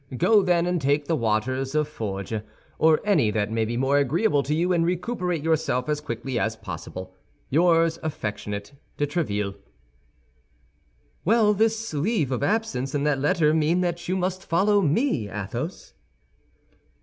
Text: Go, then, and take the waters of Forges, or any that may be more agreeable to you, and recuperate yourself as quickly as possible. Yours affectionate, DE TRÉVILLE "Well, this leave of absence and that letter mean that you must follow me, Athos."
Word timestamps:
Go, 0.17 0.41
then, 0.41 0.65
and 0.65 0.81
take 0.81 1.05
the 1.05 1.15
waters 1.15 1.75
of 1.75 1.87
Forges, 1.87 2.41
or 2.79 2.99
any 3.05 3.29
that 3.29 3.51
may 3.51 3.65
be 3.65 3.77
more 3.77 3.99
agreeable 3.99 4.41
to 4.41 4.55
you, 4.55 4.73
and 4.73 4.83
recuperate 4.83 5.43
yourself 5.43 5.87
as 5.87 6.01
quickly 6.01 6.39
as 6.39 6.55
possible. 6.55 7.13
Yours 7.51 7.99
affectionate, 8.01 8.73
DE 8.97 9.05
TRÉVILLE 9.05 9.53
"Well, 11.23 11.53
this 11.53 11.93
leave 11.93 12.31
of 12.31 12.41
absence 12.41 12.95
and 12.95 13.05
that 13.05 13.19
letter 13.19 13.53
mean 13.53 13.81
that 13.81 14.07
you 14.07 14.17
must 14.17 14.43
follow 14.43 14.81
me, 14.81 15.29
Athos." 15.29 15.93